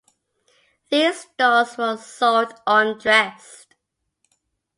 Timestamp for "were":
1.77-1.95